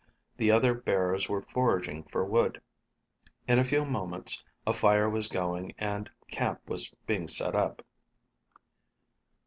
[0.37, 2.59] The other bearers were foraging for wood.
[3.47, 7.85] In a few moments a fire was going and camp was being set up.